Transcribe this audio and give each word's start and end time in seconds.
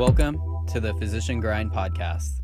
Welcome 0.00 0.64
to 0.68 0.80
the 0.80 0.94
Physician 0.94 1.40
Grind 1.40 1.72
podcast. 1.72 2.40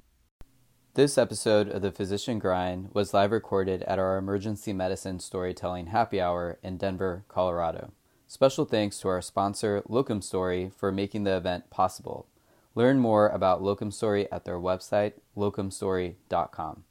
This 0.92 1.16
episode 1.16 1.70
of 1.70 1.80
the 1.80 1.90
Physician 1.90 2.38
Grind 2.38 2.90
was 2.92 3.14
live 3.14 3.32
recorded 3.32 3.82
at 3.84 3.98
our 3.98 4.18
emergency 4.18 4.74
medicine 4.74 5.20
storytelling 5.20 5.86
happy 5.86 6.20
hour 6.20 6.58
in 6.62 6.76
Denver, 6.76 7.24
Colorado. 7.28 7.92
Special 8.26 8.66
thanks 8.66 8.98
to 8.98 9.08
our 9.08 9.22
sponsor, 9.22 9.82
Locum 9.88 10.20
Story, 10.20 10.70
for 10.76 10.92
making 10.92 11.24
the 11.24 11.34
event 11.34 11.70
possible. 11.70 12.26
Learn 12.74 12.98
more 12.98 13.30
about 13.30 13.62
Locum 13.62 13.90
Story 13.90 14.30
at 14.30 14.44
their 14.44 14.58
website, 14.58 15.14
locumstory.com. 15.34 16.84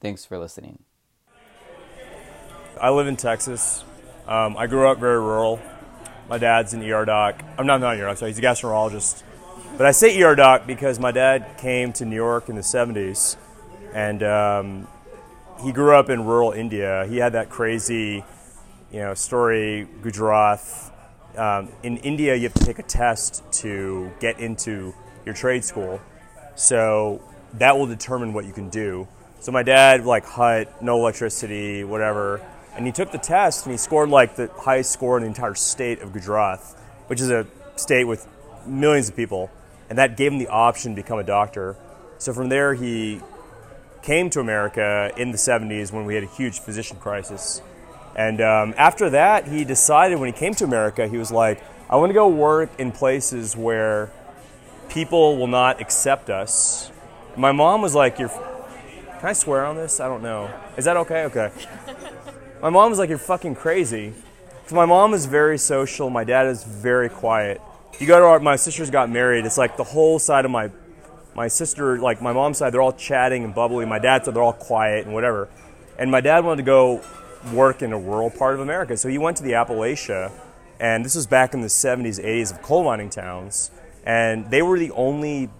Thanks 0.00 0.24
for 0.24 0.38
listening. 0.38 0.78
I 2.80 2.88
live 2.88 3.06
in 3.06 3.16
Texas. 3.16 3.84
Um, 4.26 4.56
I 4.56 4.66
grew 4.66 4.88
up 4.88 4.98
very 4.98 5.20
rural. 5.20 5.60
My 6.26 6.38
dad's 6.38 6.72
an 6.72 6.82
ER 6.82 7.04
doc. 7.04 7.42
I'm 7.58 7.66
not, 7.66 7.82
not 7.82 7.96
an 7.96 8.00
ER 8.00 8.06
doc, 8.06 8.16
sorry, 8.16 8.30
he's 8.30 8.38
a 8.38 8.42
gastroenterologist. 8.42 9.22
But 9.76 9.86
I 9.86 9.90
say 9.90 10.20
ER 10.22 10.34
doc 10.34 10.66
because 10.66 10.98
my 10.98 11.12
dad 11.12 11.58
came 11.58 11.92
to 11.94 12.04
New 12.04 12.16
York 12.16 12.48
in 12.48 12.56
the 12.56 12.62
70s 12.62 13.36
and 13.92 14.22
um, 14.22 14.88
he 15.62 15.72
grew 15.72 15.94
up 15.94 16.08
in 16.08 16.24
rural 16.24 16.52
India. 16.52 17.06
He 17.08 17.18
had 17.18 17.32
that 17.32 17.50
crazy, 17.50 18.24
you 18.90 19.00
know, 19.00 19.14
story, 19.14 19.86
Gujarat. 20.02 20.60
Um, 21.36 21.68
in 21.82 21.98
India, 21.98 22.34
you 22.34 22.44
have 22.44 22.54
to 22.54 22.64
take 22.64 22.78
a 22.78 22.82
test 22.82 23.42
to 23.60 24.10
get 24.18 24.40
into 24.40 24.94
your 25.26 25.34
trade 25.34 25.64
school. 25.64 26.00
So 26.54 27.22
that 27.54 27.76
will 27.76 27.86
determine 27.86 28.32
what 28.32 28.46
you 28.46 28.52
can 28.52 28.70
do. 28.70 29.06
So 29.40 29.52
my 29.52 29.62
dad, 29.62 30.06
like 30.06 30.24
hut, 30.24 30.82
no 30.82 30.96
electricity, 30.96 31.84
whatever 31.84 32.40
and 32.76 32.84
he 32.84 32.92
took 32.92 33.10
the 33.10 33.18
test 33.18 33.64
and 33.64 33.72
he 33.72 33.78
scored 33.78 34.10
like 34.10 34.36
the 34.36 34.50
highest 34.58 34.92
score 34.92 35.16
in 35.16 35.22
the 35.22 35.28
entire 35.28 35.54
state 35.54 36.02
of 36.02 36.12
Gujarat, 36.12 36.60
which 37.06 37.20
is 37.20 37.30
a 37.30 37.46
state 37.76 38.04
with 38.04 38.26
millions 38.66 39.08
of 39.08 39.16
people, 39.16 39.50
and 39.88 39.98
that 39.98 40.16
gave 40.16 40.32
him 40.32 40.38
the 40.38 40.48
option 40.48 40.92
to 40.92 41.02
become 41.02 41.18
a 41.18 41.24
doctor. 41.24 41.76
So 42.18 42.32
from 42.32 42.48
there, 42.48 42.74
he 42.74 43.20
came 44.02 44.30
to 44.30 44.40
America 44.40 45.12
in 45.16 45.30
the 45.30 45.36
70s 45.36 45.92
when 45.92 46.04
we 46.04 46.14
had 46.14 46.24
a 46.24 46.28
huge 46.28 46.60
physician 46.60 46.96
crisis. 46.98 47.60
And 48.14 48.40
um, 48.40 48.74
after 48.78 49.10
that, 49.10 49.46
he 49.48 49.64
decided 49.64 50.18
when 50.18 50.32
he 50.32 50.38
came 50.38 50.54
to 50.54 50.64
America, 50.64 51.06
he 51.06 51.18
was 51.18 51.30
like, 51.30 51.62
I 51.90 51.96
want 51.96 52.10
to 52.10 52.14
go 52.14 52.28
work 52.28 52.70
in 52.78 52.92
places 52.92 53.56
where 53.56 54.10
people 54.88 55.36
will 55.36 55.46
not 55.46 55.80
accept 55.80 56.30
us. 56.30 56.90
My 57.36 57.52
mom 57.52 57.82
was 57.82 57.94
like, 57.94 58.18
You're. 58.18 58.28
Can 58.28 59.30
I 59.30 59.32
swear 59.32 59.64
on 59.64 59.76
this? 59.76 60.00
I 60.00 60.08
don't 60.08 60.22
know. 60.22 60.50
Is 60.76 60.84
that 60.84 60.96
okay? 60.98 61.24
Okay. 61.24 61.50
My 62.62 62.70
mom 62.70 62.90
was 62.90 62.98
like, 62.98 63.08
You're 63.08 63.18
fucking 63.18 63.54
crazy. 63.54 64.14
Because 64.66 64.74
my 64.74 64.86
mom 64.86 65.14
is 65.14 65.26
very 65.26 65.58
social, 65.58 66.10
my 66.10 66.24
dad 66.24 66.48
is 66.48 66.64
very 66.64 67.08
quiet. 67.08 67.60
You 67.98 68.06
go 68.06 68.18
to 68.18 68.26
our, 68.26 68.40
my 68.40 68.56
sisters 68.56 68.90
got 68.90 69.10
married, 69.10 69.46
it's 69.46 69.56
like 69.56 69.78
the 69.78 69.84
whole 69.84 70.18
side 70.18 70.44
of 70.44 70.50
my 70.50 70.70
my 71.34 71.48
sister, 71.48 71.98
like 71.98 72.22
my 72.22 72.32
mom's 72.32 72.58
side, 72.58 72.72
they're 72.72 72.82
all 72.82 72.94
chatting 72.94 73.44
and 73.44 73.54
bubbly. 73.54 73.84
My 73.84 73.98
dad's 73.98 74.24
side, 74.24 74.34
they're 74.34 74.42
all 74.42 74.54
quiet 74.54 75.04
and 75.04 75.14
whatever. 75.14 75.48
And 75.98 76.10
my 76.10 76.22
dad 76.22 76.44
wanted 76.44 76.62
to 76.62 76.66
go 76.66 77.02
work 77.52 77.82
in 77.82 77.92
a 77.92 77.98
rural 77.98 78.30
part 78.30 78.54
of 78.54 78.60
America. 78.60 78.96
So 78.96 79.08
he 79.08 79.18
went 79.18 79.36
to 79.38 79.42
the 79.42 79.52
Appalachia, 79.52 80.32
and 80.80 81.04
this 81.04 81.14
was 81.14 81.26
back 81.26 81.52
in 81.52 81.60
the 81.60 81.68
70s, 81.68 82.22
80s 82.24 82.52
of 82.52 82.62
coal 82.62 82.84
mining 82.84 83.10
towns. 83.10 83.70
And 84.04 84.50
they 84.50 84.62
were 84.62 84.78
the 84.78 84.90
only 84.92 85.50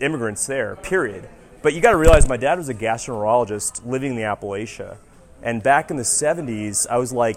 immigrants 0.00 0.46
there, 0.46 0.76
period. 0.76 1.28
But 1.62 1.74
you 1.74 1.80
got 1.80 1.92
to 1.92 1.96
realize 1.96 2.28
my 2.28 2.36
dad 2.36 2.58
was 2.58 2.68
a 2.68 2.74
gastroenterologist 2.74 3.86
living 3.86 4.12
in 4.12 4.16
the 4.16 4.22
Appalachia. 4.22 4.96
And 5.42 5.62
back 5.62 5.90
in 5.90 5.96
the 5.96 6.02
70s, 6.02 6.88
I 6.88 6.98
was 6.98 7.12
like, 7.12 7.36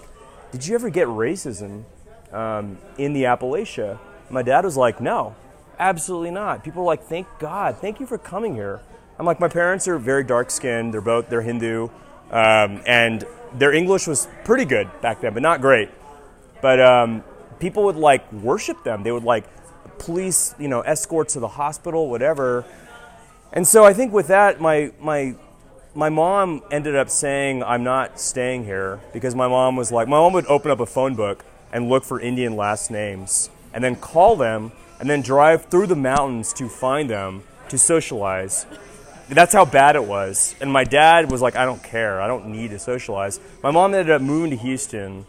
Did 0.52 0.66
you 0.66 0.74
ever 0.74 0.90
get 0.90 1.08
racism 1.08 1.84
um, 2.32 2.80
in 2.98 3.14
the 3.14 3.24
Appalachia? 3.24 4.00
My 4.32 4.42
dad 4.42 4.66
was 4.66 4.78
like, 4.78 5.02
No, 5.02 5.36
absolutely 5.78 6.32
not. 6.32 6.64
People 6.64 6.84
were 6.84 6.88
like, 6.88 7.04
Thank 7.04 7.28
God, 7.40 7.78
thank 7.78 8.00
you 8.00 8.06
for 8.06 8.18
coming 8.18 8.56
here. 8.56 8.80
I'm 9.20 9.26
like, 9.26 9.40
My 9.40 9.48
parents 9.50 9.88
are 9.88 9.98
very 9.98 10.24
dark 10.24 10.50
skinned, 10.50 10.94
they're 10.94 11.02
both, 11.02 11.30
they're 11.30 11.42
Hindu, 11.42 11.90
um, 12.32 12.82
and 12.86 13.26
their 13.54 13.74
English 13.74 14.08
was 14.08 14.28
pretty 14.46 14.66
good 14.66 14.90
back 15.02 15.22
then, 15.22 15.34
but 15.34 15.44
not 15.44 15.62
great. 15.62 15.90
But 16.62 16.80
um, 16.80 17.24
people 17.60 17.84
would 17.84 17.98
like 17.98 18.32
worship 18.32 18.84
them. 18.84 19.04
They 19.04 19.12
would 19.12 19.24
like 19.24 19.46
police, 20.00 20.56
you 20.58 20.68
know, 20.68 20.82
escort 20.82 21.30
to 21.30 21.40
the 21.40 21.48
hospital, 21.48 22.10
whatever. 22.10 22.64
And 23.52 23.68
so 23.68 23.84
I 23.84 23.94
think 23.94 24.14
with 24.14 24.28
that, 24.28 24.62
my, 24.62 24.92
my 25.00 25.36
my 25.94 26.08
mom 26.08 26.64
ended 26.72 26.96
up 26.96 27.10
saying, 27.10 27.64
I'm 27.64 27.84
not 27.84 28.18
staying 28.18 28.64
here 28.64 29.02
because 29.12 29.36
my 29.36 29.50
mom 29.50 29.76
was 29.76 29.92
like, 29.92 30.08
my 30.08 30.18
mom 30.18 30.32
would 30.32 30.46
open 30.46 30.72
up 30.72 30.80
a 30.80 30.86
phone 30.86 31.16
book 31.16 31.44
and 31.74 31.90
look 31.90 32.06
for 32.06 32.18
Indian 32.18 32.56
last 32.56 32.90
names 32.92 33.50
and 33.74 33.84
then 33.84 33.96
call 33.96 34.36
them 34.36 34.72
and 35.00 35.10
then 35.10 35.22
drive 35.22 35.66
through 35.66 35.88
the 35.88 35.96
mountains 35.96 36.54
to 36.54 36.70
find 36.70 37.10
them 37.10 37.44
to 37.70 37.78
socialize. 37.78 38.66
That's 39.30 39.54
how 39.54 39.66
bad 39.66 39.96
it 39.96 40.04
was. 40.04 40.56
And 40.60 40.72
my 40.72 40.84
dad 40.84 41.32
was 41.32 41.42
like, 41.42 41.56
I 41.56 41.66
don't 41.66 41.82
care. 41.82 42.22
I 42.22 42.28
don't 42.28 42.48
need 42.48 42.72
to 42.72 42.80
socialize. 42.80 43.40
My 43.64 43.72
mom 43.72 43.94
ended 43.94 44.12
up 44.12 44.22
moving 44.22 44.52
to 44.52 44.58
Houston. 44.58 45.26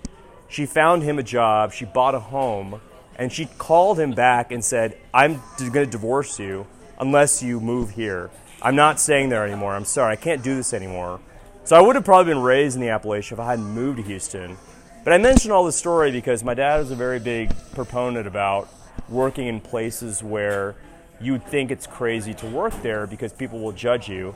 She 0.49 0.67
found 0.67 1.05
him 1.05 1.19
a 1.19 1.23
job. 1.23 1.73
She 1.73 1.85
bought 1.85 2.15
a 2.15 2.21
home. 2.21 2.81
And 3.17 3.33
she 3.33 3.47
called 3.47 4.01
him 4.01 4.13
back 4.13 4.51
and 4.51 4.65
said, 4.65 4.99
I'm 5.15 5.41
going 5.59 5.73
to 5.73 5.87
divorce 5.87 6.39
you 6.39 6.67
unless 6.99 7.43
you 7.43 7.61
move 7.61 7.91
here. 7.91 8.31
I'm 8.61 8.77
not 8.77 9.01
staying 9.01 9.29
there 9.29 9.45
anymore. 9.45 9.75
I'm 9.75 9.85
sorry, 9.85 10.13
I 10.13 10.17
can't 10.17 10.43
do 10.43 10.55
this 10.55 10.73
anymore. 10.73 11.21
So 11.65 11.77
I 11.77 11.81
would 11.81 11.95
have 11.95 12.05
probably 12.05 12.33
been 12.33 12.43
raised 12.43 12.77
in 12.77 12.81
the 12.81 12.89
Appalachia 12.89 13.33
if 13.33 13.39
I 13.39 13.51
hadn't 13.51 13.67
moved 13.67 13.99
to 13.99 14.03
Houston. 14.03 14.57
But 15.05 15.13
I 15.13 15.19
mention 15.19 15.51
all 15.51 15.65
this 15.65 15.75
story 15.75 16.13
because 16.13 16.45
my 16.45 16.55
dad 16.55 16.79
was 16.79 16.93
a 16.93 16.95
very 16.95 17.19
big 17.19 17.53
proponent 17.75 18.29
about 18.29 18.69
working 19.09 19.49
in 19.49 19.61
places 19.61 20.23
where 20.23 20.77
you'd 21.21 21.45
think 21.45 21.73
it's 21.73 21.89
crazy 21.89 22.35
to 22.35 22.47
work 22.47 22.73
there 22.83 23.09
because 23.09 23.33
people 23.33 23.59
will 23.59 23.73
judge 23.73 24.09
you. 24.09 24.33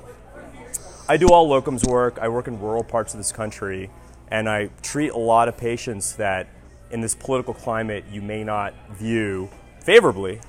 I 1.08 1.18
do 1.18 1.28
all 1.28 1.48
locums 1.48 1.88
work. 1.88 2.18
I 2.20 2.28
work 2.28 2.48
in 2.48 2.60
rural 2.60 2.82
parts 2.82 3.14
of 3.14 3.18
this 3.18 3.30
country, 3.30 3.90
and 4.28 4.48
I 4.48 4.70
treat 4.82 5.10
a 5.10 5.18
lot 5.18 5.46
of 5.46 5.56
patients 5.56 6.16
that 6.16 6.48
in 6.90 7.00
this 7.00 7.14
political 7.14 7.54
climate 7.54 8.04
you 8.10 8.20
may 8.20 8.42
not 8.42 8.74
view 8.90 9.48
favorably. 9.84 10.40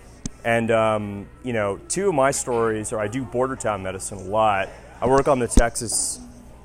And 0.44 0.72
um, 0.72 1.29
you 1.44 1.53
know, 1.53 1.79
two 1.89 2.09
of 2.09 2.16
my 2.16 2.31
stories 2.31 2.91
are 2.91 2.99
I 2.99 3.07
do 3.07 3.23
border 3.23 3.55
town 3.55 3.84
medicine 3.84 4.17
a 4.17 4.23
lot. 4.23 4.67
I 4.99 5.05
work 5.05 5.28
on 5.28 5.38
the 5.38 5.47
Texas 5.47 6.19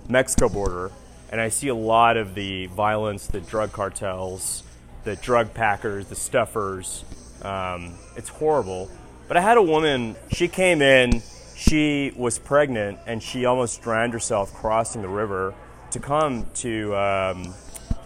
Mexico 0.09 0.49
border, 0.49 0.91
and 1.33 1.41
I 1.41 1.49
see 1.49 1.69
a 1.69 1.75
lot 1.75 2.19
of 2.19 2.35
the 2.35 2.67
violence, 2.67 3.27
the 3.27 3.41
drug 3.41 3.73
cartels, 3.73 4.63
the 5.05 5.17
drug 5.17 5.55
packers, 5.55 6.07
the 6.07 6.15
stuffers. 6.15 7.05
Um, 7.41 7.95
it's 8.17 8.29
horrible. 8.29 8.91
But 9.29 9.39
I 9.39 9.41
had 9.41 9.57
a 9.57 9.63
woman, 9.63 10.15
she 10.31 10.47
came 10.47 10.83
in, 10.83 11.23
she 11.57 12.13
was 12.15 12.39
pregnant, 12.39 12.99
and 13.07 13.23
she 13.23 13.47
almost 13.47 13.81
drowned 13.81 14.13
herself 14.13 14.53
crossing 14.53 15.01
the 15.01 15.09
river 15.09 15.55
to 15.93 15.99
come 15.99 16.47
to 16.57 16.95
um, 16.95 17.55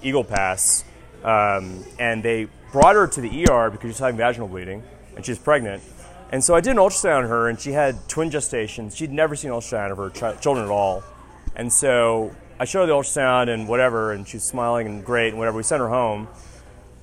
Eagle 0.03 0.25
Pass. 0.25 0.85
Um, 1.25 1.85
and 1.99 2.23
they 2.23 2.47
brought 2.71 2.95
her 2.95 3.09
to 3.09 3.21
the 3.21 3.49
ER 3.51 3.71
because 3.71 3.83
she 3.83 3.89
was 3.89 3.99
having 3.99 4.17
vaginal 4.17 4.47
bleeding 4.47 4.85
and 5.17 5.25
she 5.25 5.33
was 5.33 5.39
pregnant. 5.41 5.83
And 6.31 6.45
so 6.45 6.55
I 6.55 6.61
did 6.61 6.71
an 6.71 6.77
ultrasound 6.77 7.25
on 7.25 7.29
her, 7.29 7.49
and 7.49 7.59
she 7.59 7.73
had 7.73 8.09
twin 8.09 8.31
gestations. 8.31 8.97
She'd 8.97 9.13
never 9.13 9.37
seen 9.37 9.51
an 9.51 9.57
ultrasound 9.57 9.93
of 9.93 9.99
her 9.99 10.11
ch- 10.11 10.41
children 10.41 10.67
at 10.67 10.71
all. 10.71 11.03
And 11.55 11.73
so 11.73 12.35
I 12.59 12.65
showed 12.65 12.81
her 12.81 12.87
the 12.87 12.93
ultrasound 12.93 13.53
and 13.53 13.69
whatever, 13.69 14.13
and 14.13 14.27
she's 14.27 14.43
smiling 14.43 14.87
and 14.87 15.05
great 15.05 15.29
and 15.29 15.39
whatever. 15.39 15.59
We 15.59 15.63
sent 15.63 15.81
her 15.81 15.91
home. 15.91 16.29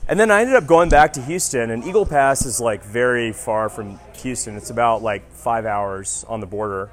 And 0.07 0.19
then 0.19 0.31
I 0.31 0.41
ended 0.41 0.55
up 0.55 0.65
going 0.65 0.89
back 0.89 1.13
to 1.13 1.21
Houston, 1.21 1.69
and 1.69 1.83
Eagle 1.83 2.05
Pass 2.05 2.45
is 2.45 2.59
like 2.59 2.83
very 2.83 3.31
far 3.31 3.69
from 3.69 3.99
Houston. 4.15 4.57
It's 4.57 4.71
about 4.71 5.03
like 5.03 5.31
five 5.31 5.65
hours 5.65 6.25
on 6.27 6.39
the 6.39 6.47
border. 6.47 6.89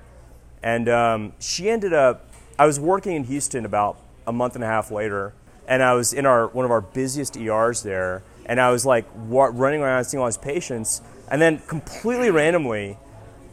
And 0.63 0.89
um, 0.91 1.33
she 1.41 1.71
ended 1.71 1.95
up, 1.95 2.29
I 2.59 2.67
was 2.67 2.79
working 2.79 3.17
in 3.17 3.25
Houston 3.25 3.65
about 3.65 3.99
a 4.27 4.33
month 4.33 4.55
and 4.55 4.63
a 4.63 4.67
half 4.67 4.91
later, 4.91 5.33
and 5.67 5.83
I 5.83 5.95
was 5.95 6.13
in 6.13 6.27
our 6.27 6.49
one 6.49 6.67
of 6.67 6.71
our 6.71 6.83
busiest 6.83 7.37
ERs 7.39 7.83
there, 7.83 8.23
and 8.45 8.61
I 8.61 8.71
was 8.71 8.85
like 8.85 9.07
running 9.15 9.81
around 9.81 10.05
seeing 10.05 10.21
all 10.21 10.27
these 10.27 10.37
patients, 10.37 11.01
and 11.31 11.41
then 11.41 11.61
completely 11.67 12.31
randomly, 12.31 12.99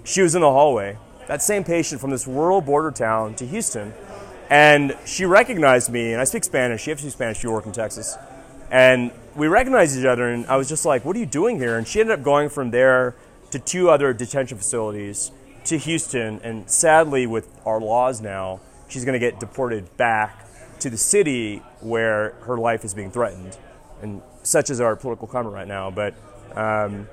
she 0.04 0.22
was 0.22 0.36
in 0.36 0.42
the 0.42 0.52
hallway. 0.52 0.98
That 1.28 1.42
same 1.42 1.64
patient 1.64 2.02
from 2.02 2.10
this 2.10 2.28
rural 2.28 2.62
border 2.62 2.92
town 2.92 3.36
to 3.36 3.46
Houston, 3.46 3.94
and 4.50 4.96
she 5.06 5.26
recognized 5.26 5.92
me, 5.92 6.12
and 6.12 6.22
I 6.22 6.24
speak 6.24 6.44
Spanish. 6.44 6.82
She 6.82 6.96
speaks 6.96 7.14
Spanish. 7.14 7.40
She 7.40 7.48
works 7.48 7.66
in 7.66 7.74
Texas, 7.74 8.18
and 8.72 9.12
we 9.36 9.48
recognized 9.48 9.98
each 9.98 10.06
other. 10.06 10.28
And 10.30 10.46
I 10.48 10.58
was 10.58 10.70
just 10.70 10.86
like, 10.86 11.06
"What 11.06 11.16
are 11.16 11.20
you 11.20 11.26
doing 11.26 11.58
here?" 11.58 11.78
And 11.78 11.88
she 11.88 12.00
ended 12.00 12.20
up 12.20 12.24
going 12.24 12.50
from 12.50 12.72
there 12.72 13.16
to 13.52 13.60
two 13.60 13.90
other 13.90 14.14
detention 14.14 14.58
facilities 14.58 15.32
to 15.66 15.78
Houston, 15.78 16.40
and 16.44 16.70
sadly, 16.70 17.28
with 17.28 17.50
our 17.66 17.80
laws 17.80 18.22
now, 18.22 18.60
she's 18.88 19.04
going 19.04 19.14
to 19.14 19.20
get 19.20 19.40
deported 19.40 19.96
back 19.98 20.46
to 20.80 20.90
the 20.90 20.98
city 20.98 21.62
where 21.82 22.36
her 22.42 22.58
life 22.58 22.86
is 22.86 22.94
being 22.94 23.12
threatened, 23.12 23.58
and 24.02 24.22
such 24.44 24.70
is 24.70 24.80
our 24.80 24.96
political 24.96 25.28
climate 25.28 25.52
right 25.52 25.68
now. 25.68 25.92
But 25.92 26.14
um, 26.56 27.08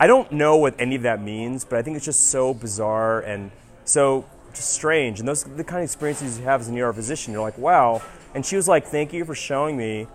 I 0.00 0.06
don't 0.06 0.32
know 0.32 0.56
what 0.56 0.74
any 0.78 0.96
of 0.96 1.02
that 1.02 1.20
means, 1.20 1.64
but 1.64 1.78
I 1.78 1.82
think 1.82 1.96
it's 1.96 2.06
just 2.06 2.28
so 2.28 2.54
bizarre 2.54 3.20
and 3.20 3.50
so 3.84 4.24
strange. 4.62 5.18
And 5.20 5.28
those 5.28 5.44
the 5.44 5.64
kind 5.64 5.80
of 5.80 5.84
experiences 5.84 6.38
you 6.38 6.44
have 6.44 6.60
as 6.60 6.68
an 6.68 6.78
ER 6.78 6.92
physician. 6.92 7.32
You're 7.32 7.42
like, 7.42 7.58
wow. 7.58 8.02
And 8.34 8.44
she 8.44 8.56
was 8.56 8.68
like, 8.68 8.86
thank 8.86 9.12
you 9.12 9.24
for 9.24 9.34
showing 9.34 9.76
me 9.76 10.06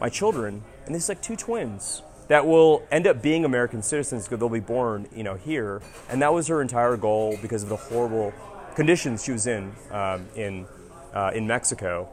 my 0.00 0.08
children. 0.08 0.62
And 0.86 0.94
there's 0.94 1.08
like 1.08 1.22
two 1.22 1.36
twins. 1.36 2.02
that 2.28 2.46
will 2.46 2.82
end 2.90 3.06
up 3.06 3.20
being 3.22 3.44
American 3.44 3.82
citizens 3.82 4.24
because 4.24 4.38
they'll 4.38 4.48
be 4.48 4.60
born, 4.60 5.06
you 5.14 5.22
know, 5.22 5.34
here. 5.34 5.82
And 6.08 6.22
that 6.22 6.32
was 6.32 6.48
her 6.48 6.62
entire 6.62 6.96
goal 6.96 7.38
because 7.42 7.62
of 7.62 7.68
the 7.68 7.76
horrible 7.76 8.32
conditions 8.74 9.24
she 9.24 9.32
was 9.32 9.46
in 9.46 9.72
um, 9.90 10.26
in 10.34 10.66
uh, 11.12 11.30
in 11.34 11.46
Mexico. 11.46 12.08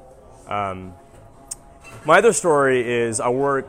Um, 0.47 0.93
my 2.05 2.19
other 2.19 2.33
story 2.33 2.87
is 2.87 3.19
I 3.19 3.29
work 3.29 3.67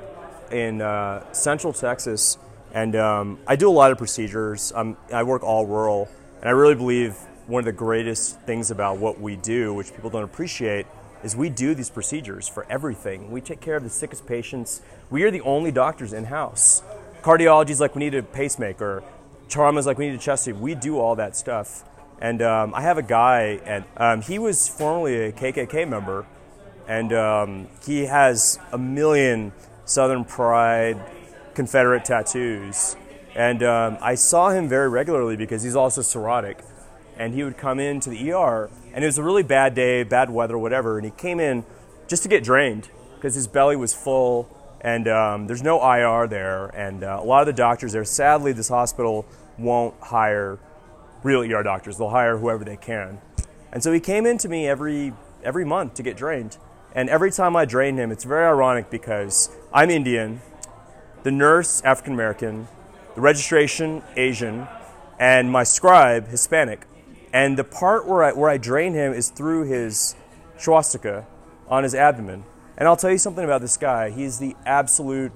in 0.51 0.83
uh, 0.83 1.33
Central 1.33 1.73
Texas, 1.73 2.39
and 2.75 2.95
um, 2.97 3.39
I 3.47 3.57
do 3.57 3.69
a 3.69 3.73
lot 3.73 3.93
of 3.93 3.99
procedures. 3.99 4.73
I 4.73 5.23
work 5.23 5.43
all 5.43 5.67
rural, 5.67 6.09
and 6.41 6.49
I 6.49 6.53
really 6.53 6.75
believe 6.75 7.17
one 7.53 7.61
of 7.61 7.67
the 7.67 7.73
greatest 7.73 8.41
things 8.41 8.71
about 8.71 8.97
what 8.97 9.21
we 9.21 9.37
do, 9.37 9.75
which 9.75 9.95
people 9.95 10.09
don't 10.09 10.25
appreciate, 10.25 10.87
is 11.23 11.37
we 11.37 11.51
do 11.51 11.75
these 11.75 11.91
procedures 11.91 12.49
for 12.49 12.65
everything. 12.71 13.31
We 13.31 13.43
take 13.43 13.61
care 13.61 13.77
of 13.77 13.83
the 13.83 13.91
sickest 13.91 14.27
patients. 14.27 14.81
We 15.11 15.25
are 15.25 15.31
the 15.31 15.43
only 15.43 15.71
doctors 15.71 16.15
in 16.15 16.25
house. 16.25 16.83
Cardiology 17.21 17.69
is 17.69 17.79
like 17.79 17.95
we 17.95 18.01
need 18.01 18.15
a 18.15 18.23
pacemaker. 18.23 19.05
Trauma 19.51 19.79
is 19.79 19.87
like 19.87 19.99
we 19.99 20.09
need 20.09 20.15
a 20.15 20.19
chest 20.19 20.47
tube. 20.47 20.61
We 20.61 20.75
do 20.75 20.99
all 20.99 21.15
that 21.17 21.37
stuff. 21.37 21.85
And 22.23 22.41
um, 22.41 22.75
I 22.75 22.81
have 22.81 22.97
a 22.97 23.03
guy, 23.03 23.61
and 23.67 23.85
um, 23.99 24.23
he 24.23 24.39
was 24.39 24.67
formerly 24.67 25.27
a 25.27 25.33
KKK 25.33 25.87
member, 25.87 26.25
and 26.89 27.13
um, 27.13 27.69
he 27.85 28.07
has 28.07 28.59
a 28.73 28.79
million 28.79 29.53
Southern 29.85 30.25
Pride 30.25 30.99
Confederate 31.53 32.07
tattoos. 32.07 32.97
And 33.35 33.63
um, 33.63 33.99
I 34.01 34.15
saw 34.15 34.49
him 34.49 34.71
very 34.71 34.89
regularly 34.89 35.37
because 35.37 35.63
he's 35.63 35.77
also 35.77 36.01
cirrhotic. 36.01 36.63
And 37.23 37.35
he 37.35 37.45
would 37.45 37.57
come 37.57 37.79
in 37.79 38.01
to 38.01 38.11
the 38.11 38.33
ER 38.33 38.69
and 38.93 39.05
it 39.05 39.07
was 39.07 39.17
a 39.17 39.23
really 39.23 39.45
bad 39.45 39.77
day, 39.77 40.03
bad 40.03 40.29
weather, 40.29 40.59
whatever. 40.59 40.99
And 40.99 41.05
he 41.05 41.13
came 41.13 41.39
in 41.39 41.65
just 42.09 42.25
to 42.25 42.29
get 42.29 42.43
drained 42.43 42.89
because 43.15 43.37
his 43.37 43.47
belly 43.47 43.77
was 43.77 43.95
full 43.95 44.49
and 44.81 45.07
um, 45.07 45.47
there's 45.47 45.63
no 45.63 45.81
IR 45.81 46.27
there. 46.27 46.67
And 46.67 47.05
uh, 47.05 47.21
a 47.23 47.25
lot 47.25 47.41
of 47.43 47.47
the 47.47 47.53
doctors 47.53 47.93
there, 47.93 48.05
sadly, 48.05 48.51
this 48.51 48.69
hospital 48.69 49.25
won't 49.57 49.95
hire 50.01 50.59
real 51.23 51.43
ER 51.43 51.63
doctors. 51.63 51.97
They'll 51.97 52.09
hire 52.09 52.39
whoever 52.39 52.65
they 52.65 52.77
can. 52.77 53.21
And 53.71 53.85
so 53.85 53.93
he 53.93 54.01
came 54.01 54.27
in 54.27 54.37
to 54.39 54.49
me 54.49 54.67
every 54.67 55.13
every 55.45 55.65
month 55.65 55.95
to 55.95 56.03
get 56.03 56.17
drained. 56.17 56.59
And 56.93 57.09
every 57.09 57.31
time 57.31 57.55
I 57.55 57.67
drained 57.67 58.01
him, 58.01 58.11
it's 58.11 58.25
very 58.25 58.45
ironic 58.45 58.91
because 58.91 59.49
I'm 59.73 59.91
Indian, 59.91 60.41
the 61.23 61.31
nurse 61.31 61.83
African 61.83 62.15
American, 62.15 62.67
the 63.15 63.21
registration 63.21 64.03
Asian, 64.17 64.67
and 65.21 65.53
my 65.53 65.63
scribe 65.63 66.27
Hispanic. 66.27 66.89
And 67.33 67.57
the 67.57 67.65
part 67.65 68.07
where 68.07 68.23
I, 68.23 68.33
where 68.33 68.51
I 68.51 68.59
drain 68.59 68.93
him 68.93 69.13
is 69.13 69.31
through 69.31 69.65
his 69.65 70.15
swastika 70.59 71.27
on 71.69 71.83
his 71.83 71.95
abdomen. 71.95 72.45
And 72.77 72.89
I'll 72.89 72.97
tell 72.97 73.11
you 73.11 73.19
something 73.19 73.45
about 73.45 73.61
this 73.61 73.77
guy. 73.77 74.11
He's 74.11 74.39
the 74.39 74.55
absolute 74.67 75.33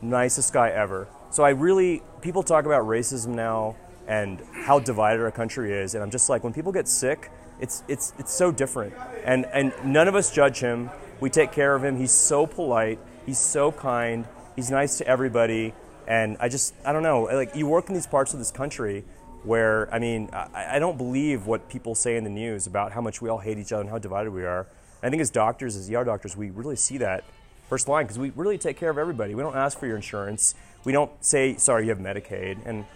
nicest 0.00 0.52
guy 0.52 0.70
ever. 0.70 1.08
So 1.30 1.42
I 1.42 1.50
really, 1.50 2.02
people 2.22 2.42
talk 2.42 2.64
about 2.64 2.84
racism 2.84 3.28
now 3.28 3.76
and 4.06 4.40
how 4.52 4.78
divided 4.78 5.22
our 5.22 5.30
country 5.30 5.72
is. 5.72 5.94
And 5.94 6.02
I'm 6.02 6.10
just 6.10 6.28
like, 6.28 6.44
when 6.44 6.52
people 6.52 6.72
get 6.72 6.88
sick, 6.88 7.30
it's, 7.60 7.82
it's, 7.88 8.12
it's 8.18 8.32
so 8.32 8.52
different. 8.52 8.94
And, 9.24 9.46
and 9.46 9.72
none 9.84 10.08
of 10.08 10.14
us 10.14 10.30
judge 10.30 10.60
him. 10.60 10.90
We 11.20 11.30
take 11.30 11.52
care 11.52 11.74
of 11.74 11.84
him. 11.84 11.96
He's 11.98 12.12
so 12.12 12.46
polite. 12.46 12.98
He's 13.26 13.38
so 13.38 13.72
kind. 13.72 14.26
He's 14.56 14.70
nice 14.70 14.98
to 14.98 15.06
everybody. 15.06 15.74
And 16.06 16.36
I 16.38 16.48
just, 16.48 16.74
I 16.84 16.92
don't 16.92 17.02
know, 17.02 17.22
like 17.22 17.56
you 17.56 17.66
work 17.66 17.88
in 17.88 17.94
these 17.94 18.06
parts 18.06 18.34
of 18.34 18.38
this 18.38 18.50
country 18.50 19.04
where, 19.44 19.92
I 19.92 19.98
mean, 19.98 20.30
I, 20.32 20.76
I, 20.76 20.78
don't 20.78 20.96
believe 20.96 21.46
what 21.46 21.68
people 21.68 21.94
say 21.94 22.16
in 22.16 22.24
the 22.24 22.30
news 22.30 22.66
about 22.66 22.92
how 22.92 23.00
much 23.00 23.20
we 23.20 23.28
all 23.28 23.38
hate 23.38 23.58
each 23.58 23.72
other 23.72 23.82
and 23.82 23.90
how 23.90 23.98
divided 23.98 24.32
we 24.32 24.44
are. 24.44 24.66
I 25.02 25.10
think 25.10 25.20
as 25.20 25.30
doctors, 25.30 25.76
as 25.76 25.90
ER 25.90 26.02
doctors, 26.02 26.36
we 26.36 26.50
really 26.50 26.76
see 26.76 26.98
that 26.98 27.24
first 27.68 27.88
line 27.88 28.04
because 28.04 28.18
we 28.18 28.30
really 28.30 28.56
take 28.56 28.78
care 28.78 28.90
of 28.90 28.96
everybody. 28.96 29.34
We 29.34 29.42
don't 29.42 29.56
ask 29.56 29.78
for 29.78 29.86
your 29.86 29.96
insurance. 29.96 30.54
We 30.84 30.92
don't 30.92 31.10
say, 31.22 31.56
sorry, 31.56 31.84
you 31.84 31.90
have 31.90 31.98
Medicaid. 31.98 32.58
And 32.64 32.86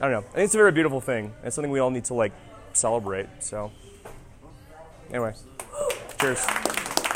I 0.00 0.08
don't 0.08 0.12
know. 0.12 0.18
I 0.18 0.34
think 0.34 0.44
it's 0.44 0.54
a 0.54 0.58
very 0.58 0.72
beautiful 0.72 1.00
thing. 1.00 1.32
It's 1.42 1.54
something 1.54 1.70
we 1.70 1.78
all 1.78 1.90
need 1.90 2.04
to 2.06 2.14
like 2.14 2.32
celebrate. 2.74 3.26
So, 3.40 3.70
anyway, 5.08 5.34
cheers. 6.20 6.44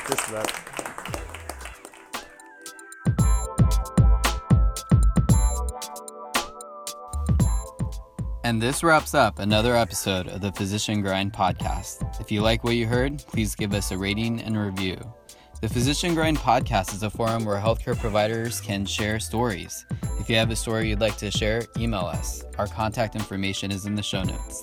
Cheers 0.07 0.25
to 0.25 0.33
that. 0.33 0.88
And 8.49 8.63
this 8.63 8.83
wraps 8.83 9.13
up 9.13 9.41
another 9.41 9.77
episode 9.77 10.27
of 10.27 10.41
the 10.41 10.51
Physician 10.53 11.03
Grind 11.03 11.35
podcast. 11.35 12.19
If 12.19 12.33
you 12.33 12.41
like 12.41 12.65
what 12.65 12.77
you 12.77 12.87
heard, 12.87 13.19
please 13.19 13.55
give 13.55 13.75
us 13.75 13.91
a 13.91 13.99
rating 13.99 14.41
and 14.41 14.57
review. 14.57 14.97
The 15.61 15.69
Physician 15.69 16.15
Grind 16.15 16.39
podcast 16.39 16.95
is 16.95 17.03
a 17.03 17.11
forum 17.11 17.45
where 17.45 17.61
healthcare 17.61 17.99
providers 17.99 18.63
can 18.63 18.87
share 18.87 19.21
stories. 19.21 19.85
If 20.19 20.31
you 20.31 20.37
have 20.37 20.51
a 20.51 20.57
story 20.57 20.89
you'd 20.89 20.99
like 20.99 21.19
to 21.19 21.31
share, 21.31 21.61
email 21.77 22.07
us. 22.07 22.43
Our 22.57 22.69
contact 22.69 23.17
information 23.17 23.71
is 23.71 23.85
in 23.85 23.95
the 23.95 24.03
show 24.03 24.23
notes. 24.23 24.63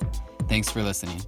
Thanks 0.49 0.71
for 0.71 0.81
listening. 0.81 1.21